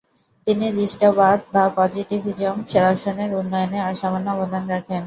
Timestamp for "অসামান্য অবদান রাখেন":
3.89-4.99